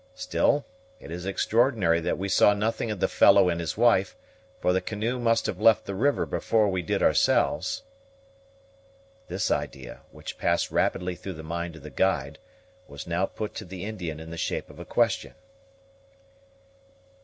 Still, 0.15 0.65
it 0.99 1.11
is 1.11 1.27
extraordinary 1.27 1.99
that 1.99 2.17
we 2.17 2.27
saw 2.27 2.55
nothing 2.55 2.89
of 2.89 2.99
the 2.99 3.07
fellow 3.07 3.49
and 3.49 3.59
his 3.59 3.77
wife, 3.77 4.17
for 4.59 4.73
the 4.73 4.81
canoe 4.81 5.19
must 5.19 5.45
have 5.45 5.61
left 5.61 5.85
the 5.85 5.93
river 5.93 6.25
before 6.25 6.69
we 6.69 6.81
did 6.81 7.03
ourselves." 7.03 7.83
This 9.27 9.51
idea, 9.51 10.01
which 10.09 10.39
passed 10.39 10.71
rapidly 10.71 11.13
through 11.15 11.33
the 11.35 11.43
mind 11.43 11.75
of 11.75 11.83
the 11.83 11.91
guide, 11.91 12.39
was 12.87 13.05
now 13.05 13.27
put 13.27 13.53
to 13.53 13.63
the 13.63 13.85
Indian 13.85 14.19
in 14.19 14.31
the 14.31 14.37
shape 14.37 14.71
of 14.71 14.79
a 14.79 14.85
question. 14.85 15.35